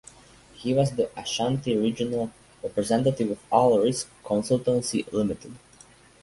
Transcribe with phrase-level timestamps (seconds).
[0.55, 2.31] He was the Ashanti Regional
[2.63, 5.53] Representative of All Risk Consultancy Limited.